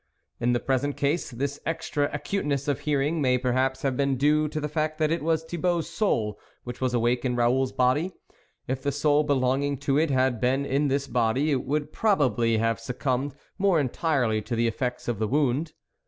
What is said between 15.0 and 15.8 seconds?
of the wound.